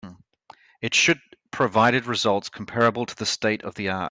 [0.81, 1.21] It should
[1.51, 3.99] provided results comparable to the state of the art.